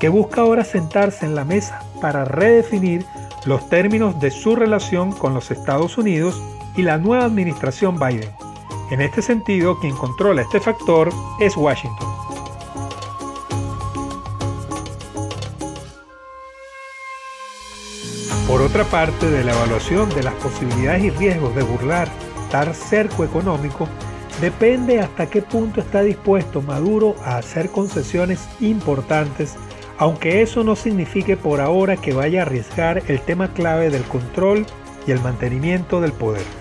que 0.00 0.08
busca 0.08 0.40
ahora 0.40 0.64
sentarse 0.64 1.26
en 1.26 1.34
la 1.34 1.44
mesa 1.44 1.82
para 2.00 2.24
redefinir 2.24 3.04
los 3.44 3.68
términos 3.68 4.18
de 4.18 4.30
su 4.30 4.56
relación 4.56 5.12
con 5.12 5.34
los 5.34 5.50
Estados 5.50 5.98
Unidos 5.98 6.40
y 6.76 6.82
la 6.82 6.98
nueva 6.98 7.24
administración 7.24 7.98
Biden. 7.98 8.30
En 8.90 9.00
este 9.00 9.22
sentido, 9.22 9.78
quien 9.78 9.94
controla 9.96 10.42
este 10.42 10.60
factor 10.60 11.10
es 11.40 11.56
Washington. 11.56 12.08
Por 18.46 18.62
otra 18.62 18.84
parte, 18.84 19.30
de 19.30 19.44
la 19.44 19.52
evaluación 19.52 20.08
de 20.10 20.24
las 20.24 20.34
posibilidades 20.34 21.04
y 21.04 21.10
riesgos 21.10 21.54
de 21.54 21.62
burlar 21.62 22.08
tal 22.50 22.74
cerco 22.74 23.24
económico, 23.24 23.88
depende 24.40 25.00
hasta 25.00 25.26
qué 25.26 25.40
punto 25.40 25.80
está 25.80 26.02
dispuesto 26.02 26.60
Maduro 26.62 27.14
a 27.24 27.36
hacer 27.36 27.70
concesiones 27.70 28.48
importantes 28.60 29.56
aunque 30.00 30.40
eso 30.40 30.64
no 30.64 30.76
signifique 30.76 31.36
por 31.36 31.60
ahora 31.60 31.98
que 31.98 32.14
vaya 32.14 32.40
a 32.40 32.46
arriesgar 32.46 33.02
el 33.08 33.20
tema 33.20 33.52
clave 33.52 33.90
del 33.90 34.02
control 34.04 34.64
y 35.06 35.10
el 35.10 35.20
mantenimiento 35.20 36.00
del 36.00 36.12
poder. 36.12 36.59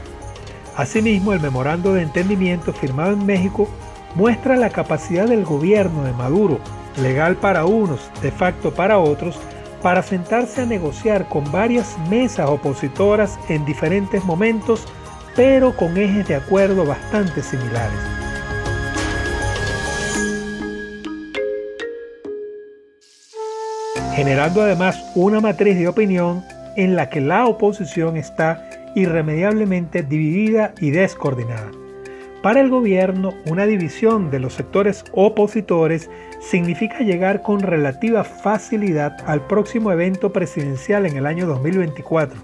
Asimismo, 0.80 1.34
el 1.34 1.42
memorando 1.42 1.94
de 1.94 2.04
entendimiento 2.04 2.72
firmado 2.72 3.12
en 3.12 3.26
México 3.26 3.68
muestra 4.16 4.56
la 4.56 4.70
capacidad 4.70 5.28
del 5.28 5.44
gobierno 5.44 6.06
de 6.06 6.14
Maduro, 6.14 6.58
legal 6.96 7.36
para 7.36 7.66
unos, 7.66 8.10
de 8.22 8.32
facto 8.32 8.74
para 8.74 8.98
otros, 8.98 9.38
para 9.82 10.02
sentarse 10.02 10.62
a 10.62 10.66
negociar 10.66 11.28
con 11.28 11.52
varias 11.52 11.98
mesas 12.10 12.50
opositoras 12.50 13.38
en 13.50 13.66
diferentes 13.66 14.24
momentos, 14.24 14.88
pero 15.36 15.76
con 15.76 15.98
ejes 15.98 16.26
de 16.30 16.36
acuerdo 16.36 16.86
bastante 16.86 17.44
similares. 17.44 18.00
generando 24.16 24.62
además 24.62 25.02
una 25.16 25.40
matriz 25.40 25.78
de 25.78 25.88
opinión 25.88 26.44
en 26.76 26.98
la 26.98 27.10
que 27.10 27.22
la 27.22 27.46
oposición 27.46 28.18
está 28.18 28.69
irremediablemente 28.96 30.04
dividida 30.04 30.74
y 30.80 30.92
descoordinada. 30.92 31.72
Para 32.42 32.62
el 32.62 32.70
gobierno, 32.70 33.34
una 33.48 33.66
división 33.66 34.32
de 34.32 34.40
los 34.40 34.54
sectores 34.54 35.04
opositores 35.12 36.10
significa 36.40 37.00
llegar 37.00 37.42
con 37.42 37.60
relativa 37.60 38.24
facilidad 38.24 39.18
al 39.26 39.46
próximo 39.46 39.92
evento 39.92 40.32
presidencial 40.32 41.06
en 41.06 41.18
el 41.18 41.26
año 41.26 41.46
2024, 41.48 42.40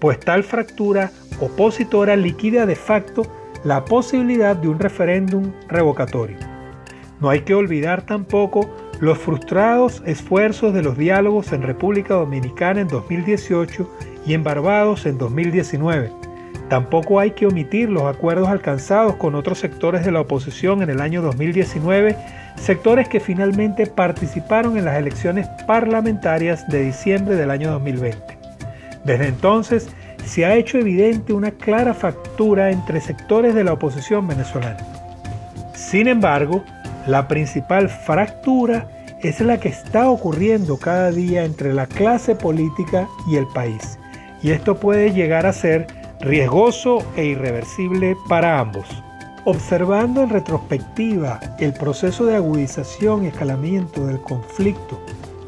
pues 0.00 0.18
tal 0.18 0.42
fractura 0.42 1.12
opositora 1.40 2.16
liquida 2.16 2.66
de 2.66 2.74
facto 2.74 3.22
la 3.62 3.84
posibilidad 3.84 4.56
de 4.56 4.68
un 4.68 4.80
referéndum 4.80 5.52
revocatorio. 5.68 6.38
No 7.20 7.30
hay 7.30 7.40
que 7.40 7.54
olvidar 7.54 8.02
tampoco 8.02 8.68
los 9.00 9.18
frustrados 9.18 10.02
esfuerzos 10.06 10.74
de 10.74 10.82
los 10.82 10.98
diálogos 10.98 11.52
en 11.52 11.62
República 11.62 12.14
Dominicana 12.14 12.80
en 12.80 12.88
2018 12.88 13.88
y 14.26 14.34
en 14.34 14.44
Barbados 14.44 15.06
en 15.06 15.18
2019. 15.18 16.12
Tampoco 16.68 17.20
hay 17.20 17.30
que 17.30 17.46
omitir 17.46 17.88
los 17.88 18.04
acuerdos 18.04 18.48
alcanzados 18.48 19.16
con 19.16 19.34
otros 19.36 19.58
sectores 19.58 20.04
de 20.04 20.10
la 20.10 20.20
oposición 20.20 20.82
en 20.82 20.90
el 20.90 21.00
año 21.00 21.22
2019, 21.22 22.16
sectores 22.56 23.08
que 23.08 23.20
finalmente 23.20 23.86
participaron 23.86 24.76
en 24.76 24.84
las 24.84 24.96
elecciones 24.96 25.46
parlamentarias 25.66 26.66
de 26.68 26.82
diciembre 26.82 27.36
del 27.36 27.50
año 27.52 27.70
2020. 27.70 28.18
Desde 29.04 29.28
entonces, 29.28 29.88
se 30.24 30.44
ha 30.44 30.56
hecho 30.56 30.78
evidente 30.78 31.32
una 31.32 31.52
clara 31.52 31.94
factura 31.94 32.72
entre 32.72 33.00
sectores 33.00 33.54
de 33.54 33.62
la 33.62 33.74
oposición 33.74 34.26
venezolana. 34.26 34.84
Sin 35.72 36.08
embargo, 36.08 36.64
la 37.06 37.28
principal 37.28 37.88
fractura 37.88 38.88
es 39.22 39.40
la 39.40 39.60
que 39.60 39.68
está 39.68 40.10
ocurriendo 40.10 40.76
cada 40.78 41.12
día 41.12 41.44
entre 41.44 41.72
la 41.72 41.86
clase 41.86 42.34
política 42.34 43.08
y 43.28 43.36
el 43.36 43.46
país, 43.46 43.95
y 44.46 44.52
esto 44.52 44.76
puede 44.76 45.12
llegar 45.12 45.44
a 45.44 45.52
ser 45.52 45.88
riesgoso 46.20 46.98
e 47.16 47.24
irreversible 47.24 48.16
para 48.28 48.60
ambos. 48.60 48.86
Observando 49.44 50.22
en 50.22 50.30
retrospectiva 50.30 51.40
el 51.58 51.72
proceso 51.72 52.26
de 52.26 52.36
agudización 52.36 53.24
y 53.24 53.26
escalamiento 53.26 54.06
del 54.06 54.20
conflicto, 54.20 55.00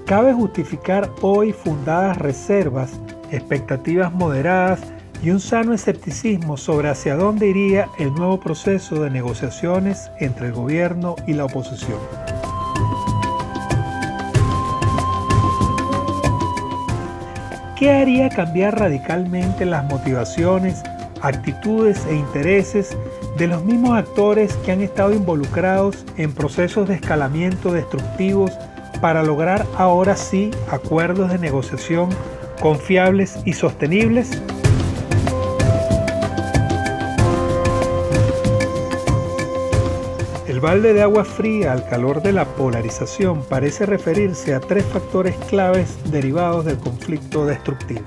cabe 0.04 0.32
justificar 0.32 1.08
hoy 1.20 1.52
fundadas 1.52 2.18
reservas 2.18 2.90
expectativas 3.30 4.12
moderadas 4.12 4.80
y 5.22 5.30
un 5.30 5.38
sano 5.38 5.74
escepticismo 5.74 6.56
sobre 6.56 6.88
hacia 6.88 7.14
dónde 7.14 7.46
iría 7.46 7.88
el 8.00 8.12
nuevo 8.12 8.40
proceso 8.40 9.00
de 9.00 9.10
negociaciones 9.10 10.10
entre 10.18 10.48
el 10.48 10.54
gobierno 10.54 11.14
y 11.24 11.34
la 11.34 11.44
oposición. 11.44 12.00
¿Qué 17.78 17.92
haría 17.92 18.28
cambiar 18.28 18.76
radicalmente 18.76 19.64
las 19.64 19.84
motivaciones, 19.84 20.82
actitudes 21.22 22.04
e 22.06 22.16
intereses 22.16 22.96
de 23.36 23.46
los 23.46 23.64
mismos 23.64 23.96
actores 23.96 24.52
que 24.64 24.72
han 24.72 24.80
estado 24.80 25.12
involucrados 25.12 26.04
en 26.16 26.34
procesos 26.34 26.88
de 26.88 26.96
escalamiento 26.96 27.70
destructivos 27.70 28.50
para 29.00 29.22
lograr 29.22 29.64
ahora 29.76 30.16
sí 30.16 30.50
acuerdos 30.72 31.30
de 31.30 31.38
negociación 31.38 32.08
confiables 32.60 33.38
y 33.44 33.52
sostenibles? 33.52 34.42
El 40.58 40.62
balde 40.62 40.92
de 40.92 41.02
agua 41.02 41.24
fría 41.24 41.72
al 41.72 41.88
calor 41.88 42.20
de 42.20 42.32
la 42.32 42.44
polarización 42.44 43.44
parece 43.48 43.86
referirse 43.86 44.54
a 44.54 44.58
tres 44.58 44.84
factores 44.86 45.36
claves 45.48 45.96
derivados 46.10 46.64
del 46.64 46.78
conflicto 46.78 47.46
destructivo. 47.46 48.00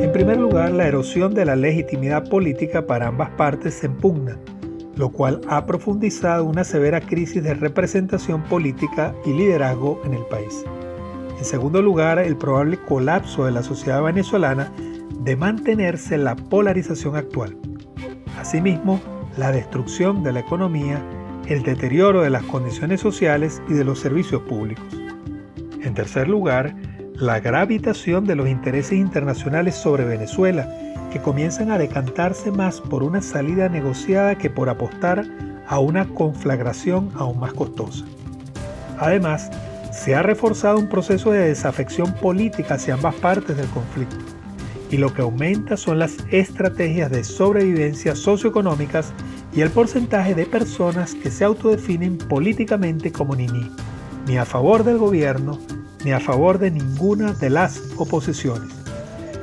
En 0.00 0.12
primer 0.12 0.38
lugar, 0.38 0.70
la 0.70 0.86
erosión 0.86 1.34
de 1.34 1.46
la 1.46 1.56
legitimidad 1.56 2.28
política 2.28 2.86
para 2.86 3.08
ambas 3.08 3.30
partes 3.30 3.74
se 3.74 3.86
impugna 3.86 4.38
lo 4.94 5.10
cual 5.10 5.40
ha 5.48 5.66
profundizado 5.66 6.44
una 6.44 6.62
severa 6.62 7.00
crisis 7.00 7.42
de 7.42 7.54
representación 7.54 8.44
política 8.44 9.12
y 9.26 9.32
liderazgo 9.32 10.00
en 10.04 10.14
el 10.14 10.24
país. 10.26 10.64
En 11.38 11.44
segundo 11.44 11.82
lugar, 11.82 12.18
el 12.18 12.36
probable 12.36 12.78
colapso 12.78 13.44
de 13.44 13.52
la 13.52 13.62
sociedad 13.62 14.02
venezolana 14.02 14.72
de 15.20 15.36
mantenerse 15.36 16.16
la 16.18 16.36
polarización 16.36 17.16
actual. 17.16 17.56
Asimismo, 18.38 19.00
la 19.36 19.50
destrucción 19.52 20.22
de 20.22 20.32
la 20.32 20.40
economía, 20.40 21.02
el 21.46 21.62
deterioro 21.62 22.22
de 22.22 22.30
las 22.30 22.44
condiciones 22.44 23.00
sociales 23.00 23.60
y 23.68 23.74
de 23.74 23.84
los 23.84 24.00
servicios 24.00 24.42
públicos. 24.42 24.86
En 25.82 25.94
tercer 25.94 26.28
lugar, 26.28 26.74
la 27.14 27.40
gravitación 27.40 28.24
de 28.24 28.36
los 28.36 28.48
intereses 28.48 28.98
internacionales 28.98 29.74
sobre 29.74 30.04
Venezuela 30.04 30.68
que 31.12 31.20
comienzan 31.20 31.70
a 31.70 31.78
decantarse 31.78 32.50
más 32.50 32.80
por 32.80 33.02
una 33.02 33.22
salida 33.22 33.68
negociada 33.68 34.36
que 34.36 34.50
por 34.50 34.68
apostar 34.68 35.24
a 35.66 35.78
una 35.78 36.06
conflagración 36.06 37.10
aún 37.14 37.38
más 37.38 37.52
costosa. 37.52 38.04
Además, 38.98 39.50
se 40.04 40.14
ha 40.14 40.22
reforzado 40.22 40.78
un 40.78 40.90
proceso 40.90 41.30
de 41.30 41.48
desafección 41.48 42.12
política 42.16 42.74
hacia 42.74 42.92
ambas 42.92 43.14
partes 43.14 43.56
del 43.56 43.68
conflicto, 43.68 44.18
y 44.90 44.98
lo 44.98 45.14
que 45.14 45.22
aumenta 45.22 45.78
son 45.78 45.98
las 45.98 46.18
estrategias 46.30 47.10
de 47.10 47.24
sobrevivencia 47.24 48.14
socioeconómicas 48.14 49.14
y 49.54 49.62
el 49.62 49.70
porcentaje 49.70 50.34
de 50.34 50.44
personas 50.44 51.14
que 51.14 51.30
se 51.30 51.44
autodefinen 51.44 52.18
políticamente 52.18 53.12
como 53.12 53.34
ni 53.34 53.46
ni 54.26 54.36
a 54.36 54.44
favor 54.44 54.84
del 54.84 54.98
gobierno, 54.98 55.58
ni 56.04 56.12
a 56.12 56.20
favor 56.20 56.58
de 56.58 56.70
ninguna 56.70 57.32
de 57.32 57.48
las 57.48 57.80
oposiciones. 57.96 58.74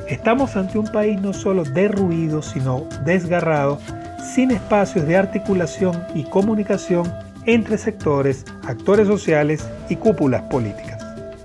Estamos 0.08 0.56
ante 0.56 0.78
un 0.78 0.92
país 0.92 1.20
no 1.20 1.34
solo 1.34 1.64
derruido, 1.64 2.44
sino 2.44 2.88
desgarrado, 3.04 3.80
sin 4.36 4.52
espacios 4.52 5.08
de 5.08 5.18
articulación 5.18 6.04
y 6.14 6.24
comunicación 6.24 7.12
entre 7.48 7.80
sectores, 7.80 8.46
actores 8.72 9.08
sociales 9.08 9.68
y 9.90 9.96
cúpulas 9.98 10.44
políticas. 10.44 11.04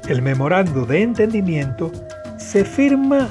El 0.09 0.23
memorando 0.23 0.87
de 0.87 1.03
entendimiento 1.03 1.91
se 2.39 2.65
firma 2.65 3.29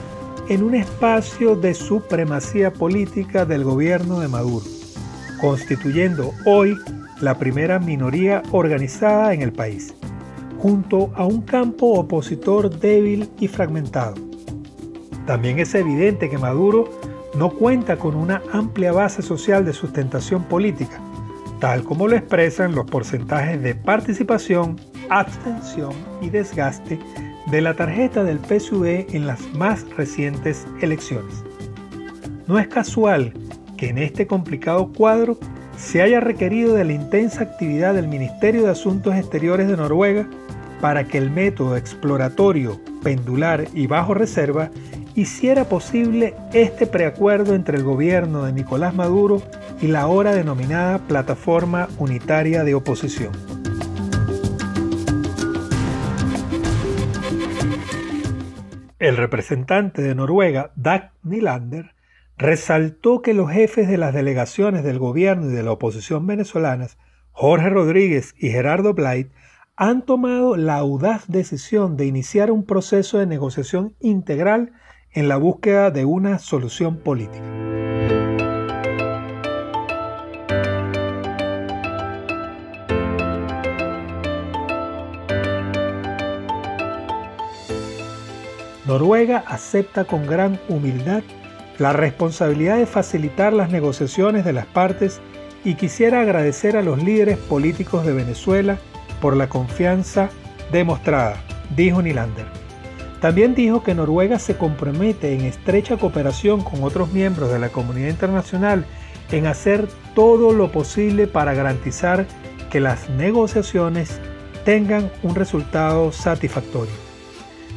en 0.50 0.64
un 0.64 0.76
espacio 0.76 1.56
de 1.56 1.74
supremacía 1.74 2.72
política 2.72 3.46
del 3.46 3.64
gobierno 3.64 4.20
de 4.20 4.28
Maduro, 4.28 4.66
constituyendo 5.42 6.34
hoy 6.46 6.78
la 7.22 7.40
primera 7.40 7.80
minoría 7.80 8.44
organizada 8.52 9.34
en 9.34 9.42
el 9.42 9.54
país, 9.54 9.94
junto 10.60 11.12
a 11.16 11.26
un 11.26 11.42
campo 11.42 11.94
opositor 11.94 12.70
débil 12.70 13.30
y 13.40 13.48
fragmentado. 13.48 14.16
También 15.26 15.60
es 15.60 15.74
evidente 15.74 16.30
que 16.30 16.38
Maduro 16.38 16.90
no 17.36 17.50
cuenta 17.50 17.98
con 17.98 18.16
una 18.16 18.42
amplia 18.52 18.92
base 18.92 19.22
social 19.22 19.66
de 19.66 19.74
sustentación 19.74 20.44
política, 20.44 21.00
tal 21.60 21.84
como 21.84 22.08
lo 22.08 22.16
expresan 22.16 22.76
los 22.76 22.86
porcentajes 22.86 23.62
de 23.62 23.76
participación, 23.76 24.80
abstención 25.10 25.94
y 26.22 26.30
desgaste 26.30 27.00
de 27.48 27.62
la 27.62 27.76
tarjeta 27.76 28.24
del 28.24 28.40
PSUV 28.40 29.08
en 29.14 29.28
las 29.28 29.42
más 29.54 29.86
recientes 29.96 30.66
elecciones. 30.82 31.44
No 32.48 32.60
es 32.60 32.68
casual 32.68 33.34
que 33.78 33.90
en 33.90 33.98
este 33.98 34.28
complicado 34.28 34.92
cuadro 34.94 35.38
se 35.78 36.02
haya 36.02 36.20
requerido 36.20 36.74
de 36.74 36.86
la 36.86 36.94
intensa 36.94 37.44
actividad 37.44 37.94
del 37.94 38.08
Ministerio 38.08 38.64
de 38.64 38.72
Asuntos 38.72 39.16
Exteriores 39.16 39.68
de 39.68 39.78
Noruega 39.78 40.28
para 40.82 41.06
que 41.06 41.18
el 41.18 41.32
método 41.32 41.76
exploratorio, 41.78 42.80
pendular 43.04 43.66
y 43.74 43.88
bajo 43.88 44.14
reserva 44.14 44.70
hiciera 45.16 45.66
posible 45.66 46.36
este 46.54 46.88
preacuerdo 46.88 47.56
entre 47.56 47.78
el 47.78 47.84
gobierno 47.84 48.44
de 48.44 48.54
Nicolás 48.54 48.94
Maduro 48.94 49.42
y 49.82 49.88
la 49.88 50.02
ahora 50.02 50.34
denominada 50.34 51.00
Plataforma 51.00 51.90
Unitaria 51.98 52.64
de 52.64 52.76
Oposición. 52.76 53.32
El 59.00 59.18
representante 59.18 60.02
de 60.02 60.16
Noruega, 60.16 60.72
Dag 60.76 61.12
Nylander, 61.24 61.94
resaltó 62.38 63.22
que 63.22 63.34
los 63.34 63.52
jefes 63.52 63.88
de 63.88 63.98
las 63.98 64.14
delegaciones 64.14 64.84
del 64.84 65.00
gobierno 65.00 65.50
y 65.50 65.54
de 65.54 65.64
la 65.64 65.72
oposición 65.72 66.26
venezolanas, 66.26 66.98
Jorge 67.32 67.70
Rodríguez 67.70 68.34
y 68.38 68.50
Gerardo 68.50 68.94
Blait, 68.94 69.30
han 69.76 70.06
tomado 70.06 70.56
la 70.56 70.76
audaz 70.76 71.28
decisión 71.28 71.98
de 71.98 72.06
iniciar 72.06 72.50
un 72.50 72.66
proceso 72.66 73.18
de 73.18 73.26
negociación 73.26 73.94
integral 74.00 74.72
en 75.12 75.28
la 75.28 75.38
búsqueda 75.38 75.92
de 75.92 76.06
una 76.06 76.40
solución 76.40 76.98
política. 76.98 77.44
Noruega 88.86 89.44
acepta 89.48 90.06
con 90.06 90.28
gran 90.28 90.60
humildad 90.70 91.24
la 91.80 91.92
responsabilidad 91.92 92.78
de 92.78 92.86
facilitar 92.86 93.52
las 93.52 93.70
negociaciones 93.70 94.46
de 94.46 94.54
las 94.54 94.68
partes 94.68 95.22
y 95.64 95.74
quisiera 95.76 96.22
agradecer 96.22 96.78
a 96.78 96.84
los 96.84 97.02
líderes 97.02 97.38
políticos 97.38 98.06
de 98.06 98.14
Venezuela 98.14 98.78
por 99.22 99.36
la 99.36 99.50
confianza 99.50 100.30
demostrada, 100.72 101.38
dijo 101.76 102.02
Nilander. 102.02 102.46
También 103.20 103.56
dijo 103.56 103.82
que 103.82 103.96
Noruega 103.96 104.38
se 104.38 104.56
compromete 104.56 105.34
en 105.34 105.42
estrecha 105.42 105.98
cooperación 105.98 106.62
con 106.62 106.84
otros 106.84 107.12
miembros 107.12 107.52
de 107.52 107.58
la 107.58 107.70
comunidad 107.70 108.10
internacional 108.10 108.86
en 109.32 109.48
hacer 109.48 109.88
todo 110.14 110.54
lo 110.54 110.72
posible 110.72 111.26
para 111.26 111.56
garantizar 111.56 112.28
que 112.70 112.80
las 112.80 113.10
negociaciones 113.10 114.20
tengan 114.64 115.12
un 115.24 115.34
resultado 115.34 116.12
satisfactorio. 116.12 117.05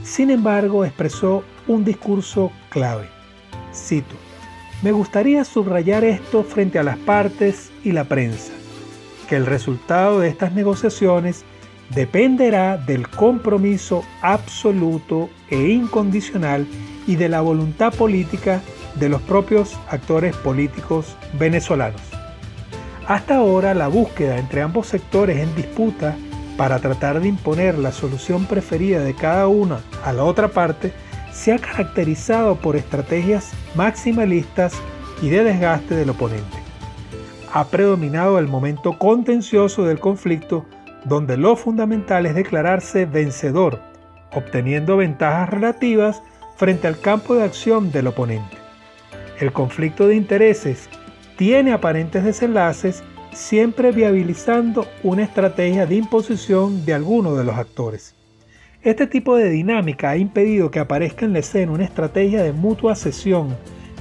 Sin 0.08 0.30
embargo, 0.30 0.86
expresó 0.86 1.44
un 1.66 1.84
discurso 1.84 2.50
clave. 2.70 3.08
Cito, 3.74 4.16
me 4.82 4.90
gustaría 4.90 5.44
subrayar 5.44 6.02
esto 6.02 6.42
frente 6.44 6.78
a 6.78 6.82
las 6.82 6.96
partes 6.96 7.70
y 7.84 7.92
la 7.92 8.04
prensa, 8.04 8.52
que 9.28 9.36
el 9.36 9.44
resultado 9.44 10.20
de 10.20 10.28
estas 10.28 10.54
negociaciones 10.54 11.44
dependerá 11.90 12.78
del 12.78 13.06
compromiso 13.06 14.02
absoluto 14.22 15.28
e 15.50 15.68
incondicional 15.68 16.66
y 17.06 17.16
de 17.16 17.28
la 17.28 17.42
voluntad 17.42 17.92
política 17.92 18.62
de 18.94 19.10
los 19.10 19.20
propios 19.22 19.78
actores 19.90 20.34
políticos 20.36 21.16
venezolanos. 21.38 22.00
Hasta 23.06 23.36
ahora 23.36 23.74
la 23.74 23.88
búsqueda 23.88 24.38
entre 24.38 24.62
ambos 24.62 24.86
sectores 24.86 25.38
en 25.38 25.54
disputa 25.54 26.16
para 26.58 26.80
tratar 26.80 27.20
de 27.20 27.28
imponer 27.28 27.78
la 27.78 27.92
solución 27.92 28.44
preferida 28.44 28.98
de 28.98 29.14
cada 29.14 29.46
una 29.46 29.80
a 30.04 30.12
la 30.12 30.24
otra 30.24 30.48
parte 30.48 30.92
se 31.32 31.52
ha 31.52 31.58
caracterizado 31.58 32.56
por 32.56 32.74
estrategias 32.74 33.52
maximalistas 33.76 34.74
y 35.22 35.28
de 35.28 35.44
desgaste 35.44 35.94
del 35.94 36.10
oponente. 36.10 36.58
Ha 37.52 37.64
predominado 37.68 38.40
el 38.40 38.48
momento 38.48 38.98
contencioso 38.98 39.84
del 39.84 40.00
conflicto 40.00 40.66
donde 41.04 41.36
lo 41.36 41.54
fundamental 41.54 42.26
es 42.26 42.34
declararse 42.34 43.06
vencedor, 43.06 43.80
obteniendo 44.34 44.96
ventajas 44.96 45.48
relativas 45.48 46.22
frente 46.56 46.88
al 46.88 46.98
campo 46.98 47.36
de 47.36 47.44
acción 47.44 47.92
del 47.92 48.08
oponente. 48.08 48.56
El 49.38 49.52
conflicto 49.52 50.08
de 50.08 50.16
intereses 50.16 50.88
tiene 51.36 51.72
aparentes 51.72 52.24
desenlaces 52.24 53.04
siempre 53.32 53.92
viabilizando 53.92 54.86
una 55.02 55.22
estrategia 55.22 55.86
de 55.86 55.96
imposición 55.96 56.84
de 56.84 56.94
alguno 56.94 57.34
de 57.34 57.44
los 57.44 57.56
actores. 57.56 58.14
Este 58.82 59.06
tipo 59.06 59.36
de 59.36 59.50
dinámica 59.50 60.10
ha 60.10 60.16
impedido 60.16 60.70
que 60.70 60.78
aparezca 60.78 61.24
en 61.24 61.32
la 61.32 61.40
escena 61.40 61.72
una 61.72 61.84
estrategia 61.84 62.42
de 62.42 62.52
mutua 62.52 62.94
cesión 62.94 63.56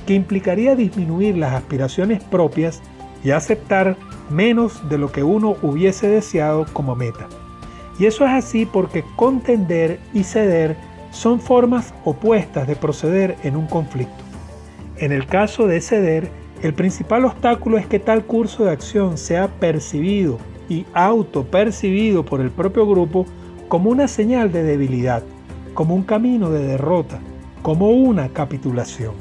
que 0.05 0.13
implicaría 0.13 0.75
disminuir 0.75 1.37
las 1.37 1.53
aspiraciones 1.53 2.23
propias 2.23 2.81
y 3.23 3.31
aceptar 3.31 3.97
menos 4.29 4.87
de 4.89 4.97
lo 4.97 5.11
que 5.11 5.23
uno 5.23 5.57
hubiese 5.61 6.07
deseado 6.07 6.65
como 6.73 6.95
meta. 6.95 7.27
Y 7.99 8.05
eso 8.05 8.25
es 8.25 8.31
así 8.31 8.65
porque 8.65 9.03
contender 9.15 9.99
y 10.13 10.23
ceder 10.23 10.75
son 11.11 11.41
formas 11.41 11.93
opuestas 12.05 12.67
de 12.67 12.75
proceder 12.75 13.35
en 13.43 13.55
un 13.55 13.65
conflicto. 13.65 14.23
En 14.97 15.11
el 15.11 15.25
caso 15.25 15.67
de 15.67 15.81
ceder, 15.81 16.29
el 16.61 16.73
principal 16.73 17.25
obstáculo 17.25 17.77
es 17.77 17.85
que 17.85 17.99
tal 17.99 18.25
curso 18.25 18.65
de 18.65 18.71
acción 18.71 19.17
sea 19.17 19.47
percibido 19.47 20.37
y 20.69 20.85
autopercibido 20.93 22.25
por 22.25 22.41
el 22.41 22.51
propio 22.51 22.87
grupo 22.87 23.25
como 23.67 23.89
una 23.89 24.07
señal 24.07 24.51
de 24.51 24.63
debilidad, 24.63 25.23
como 25.73 25.93
un 25.93 26.03
camino 26.03 26.49
de 26.49 26.65
derrota, 26.65 27.19
como 27.61 27.91
una 27.91 28.29
capitulación. 28.29 29.13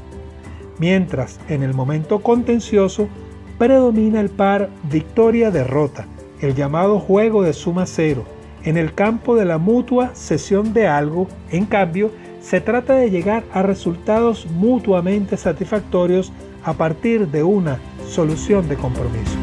Mientras 0.79 1.41
en 1.49 1.63
el 1.63 1.75
momento 1.75 2.21
contencioso 2.21 3.09
predomina 3.59 4.21
el 4.21 4.31
par 4.31 4.71
victoria-derrota, 4.91 6.07
el 6.41 6.55
llamado 6.55 7.01
juego 7.01 7.43
de 7.43 7.53
suma 7.53 7.87
cero. 7.87 8.25
En 8.63 8.77
el 8.77 8.95
campo 8.95 9.37
de 9.37 9.45
la 9.45 9.59
mutua 9.59 10.11
cesión 10.15 10.73
de 10.73 10.89
algo, 10.89 11.29
en 11.51 11.67
cambio, 11.67 12.11
se 12.41 12.61
trata 12.61 12.95
de 12.95 13.11
llegar 13.11 13.45
a 13.53 13.63
resultados 13.63 14.47
mutuamente 14.51 15.37
satisfactorios 15.37 16.33
a 16.67 16.75
partir 16.75 17.29
de 17.29 17.45
una 17.45 17.79
solución 18.09 18.69
de 18.69 18.77
compromiso. 18.77 19.39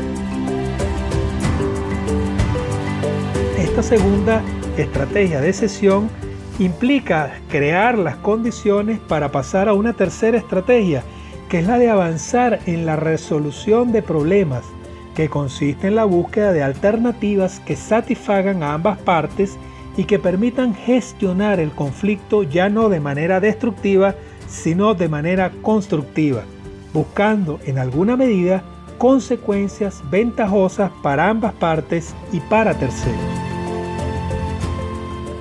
Esta 3.58 3.82
segunda 3.82 4.42
estrategia 4.78 5.40
de 5.40 5.54
sesión 5.54 6.10
implica 6.60 7.40
crear 7.50 7.98
las 7.98 8.18
condiciones 8.18 9.00
para 9.00 9.32
pasar 9.32 9.70
a 9.70 9.74
una 9.74 9.94
tercera 9.94 10.38
estrategia, 10.38 11.02
que 11.50 11.60
es 11.60 11.68
la 11.68 11.78
de 11.78 11.90
avanzar 11.90 12.60
en 12.66 12.86
la 12.86 12.98
resolución 12.98 13.94
de 13.94 14.02
problemas, 14.02 14.66
que 15.16 15.30
consiste 15.30 15.88
en 15.88 15.96
la 15.96 16.04
búsqueda 16.04 16.52
de 16.52 16.62
alternativas 16.62 17.62
que 17.62 17.78
satisfagan 17.78 18.64
a 18.64 18.74
ambas 18.74 18.98
partes 19.00 19.58
y 19.96 20.04
que 20.04 20.20
permitan 20.20 20.76
gestionar 20.76 21.62
el 21.62 21.72
conflicto 21.72 22.44
ya 22.44 22.68
no 22.68 22.90
de 22.90 23.00
manera 23.00 23.40
destructiva, 23.40 24.16
sino 24.48 24.94
de 24.94 25.08
manera 25.08 25.52
constructiva, 25.62 26.44
buscando 26.94 27.60
en 27.66 27.80
alguna 27.80 28.16
medida 28.16 28.64
consecuencias 28.98 30.02
ventajosas 30.10 30.92
para 31.02 31.30
ambas 31.30 31.54
partes 31.54 32.14
y 32.32 32.40
para 32.40 32.74
terceros. 32.74 33.20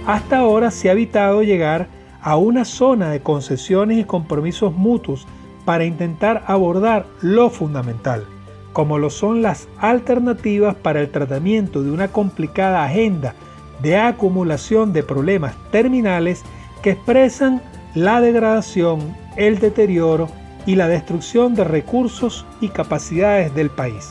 Hasta 0.06 0.38
ahora 0.38 0.70
se 0.70 0.88
ha 0.88 0.92
evitado 0.92 1.42
llegar 1.42 1.86
a 2.20 2.36
una 2.36 2.64
zona 2.64 3.10
de 3.10 3.20
concesiones 3.20 3.98
y 3.98 4.04
compromisos 4.04 4.72
mutuos 4.74 5.26
para 5.64 5.84
intentar 5.84 6.42
abordar 6.46 7.06
lo 7.20 7.50
fundamental, 7.50 8.24
como 8.72 8.98
lo 8.98 9.10
son 9.10 9.42
las 9.42 9.68
alternativas 9.78 10.74
para 10.74 11.00
el 11.00 11.10
tratamiento 11.10 11.82
de 11.82 11.90
una 11.90 12.08
complicada 12.08 12.84
agenda 12.84 13.34
de 13.80 13.96
acumulación 13.96 14.92
de 14.92 15.02
problemas 15.02 15.54
terminales 15.70 16.42
que 16.82 16.90
expresan 16.90 17.60
la 17.94 18.20
degradación, 18.20 19.14
el 19.36 19.58
deterioro 19.58 20.28
y 20.66 20.77
la 20.77 20.88
destrucción 20.88 21.55
de 21.55 21.64
recursos 21.64 22.46
y 22.61 22.68
capacidades 22.68 23.55
del 23.55 23.70
país, 23.70 24.11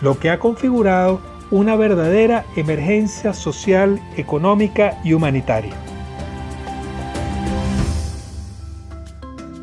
lo 0.00 0.18
que 0.18 0.30
ha 0.30 0.38
configurado 0.38 1.20
una 1.50 1.76
verdadera 1.76 2.44
emergencia 2.56 3.32
social, 3.32 4.00
económica 4.16 5.00
y 5.04 5.14
humanitaria. 5.14 5.74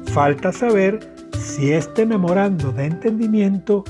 Falta 0.08 0.52
saber 0.52 1.00
si 1.40 1.72
este 1.72 2.06
memorando 2.06 2.72
de 2.72 2.86
entendimiento 2.86 3.84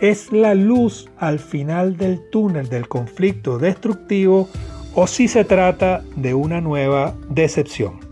es 0.00 0.32
la 0.32 0.54
luz 0.54 1.08
al 1.18 1.38
final 1.38 1.96
del 1.96 2.20
túnel 2.30 2.68
del 2.68 2.88
conflicto 2.88 3.58
destructivo 3.58 4.48
o 4.94 5.06
si 5.06 5.28
se 5.28 5.44
trata 5.44 6.02
de 6.16 6.34
una 6.34 6.60
nueva 6.60 7.14
decepción. 7.28 8.09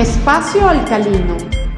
Espacio 0.00 0.66
Alcalino, 0.66 1.36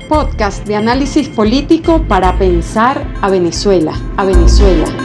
podcast 0.09 0.65
de 0.65 0.77
análisis 0.77 1.29
político 1.29 2.05
para 2.07 2.39
pensar 2.39 3.05
a 3.21 3.29
Venezuela, 3.29 3.95
a 4.17 4.25
Venezuela. 4.25 5.02